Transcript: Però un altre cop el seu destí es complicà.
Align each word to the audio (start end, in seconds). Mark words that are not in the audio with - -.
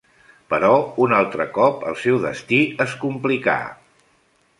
Però 0.51 0.69
un 1.03 1.11
altre 1.17 1.45
cop 1.57 1.85
el 1.91 1.97
seu 2.05 2.17
destí 2.23 2.61
es 2.87 2.97
complicà. 3.05 3.59